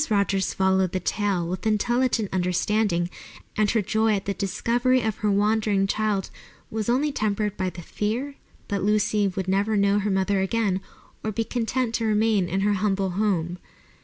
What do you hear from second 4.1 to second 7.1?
at the discovery of her wandering child was